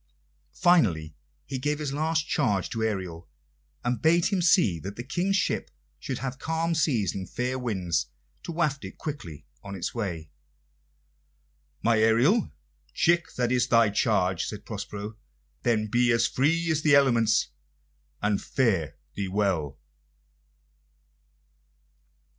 [0.55, 1.13] Finally
[1.45, 3.29] he gave his last charge to Ariel,
[3.83, 8.07] and bade him see that the King's ship should have calm seas and fair winds
[8.41, 10.31] to waft it quickly on its way.
[11.83, 12.51] "My Ariel,
[12.95, 15.17] chick, that is thy charge," said Prospero.
[15.61, 17.49] "Then be free as the elements,
[18.23, 19.77] and fare thee well!"